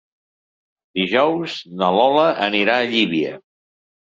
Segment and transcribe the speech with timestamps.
[0.99, 3.39] Dijous na Lola anirà a Llívia.